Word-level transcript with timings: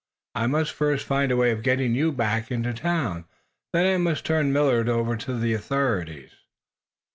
I 0.33 0.47
must 0.47 0.71
first 0.73 1.05
find 1.05 1.31
a 1.31 1.37
way 1.37 1.51
of 1.51 1.61
getting 1.61 1.93
you 1.93 2.11
back 2.11 2.49
into 2.49 2.73
town. 2.73 3.25
Then 3.71 3.85
I 3.93 3.97
must 3.97 4.25
turn 4.25 4.51
Millard 4.51 4.89
over 4.89 5.15
to 5.15 5.37
the 5.37 5.53
authorities." 5.53 6.31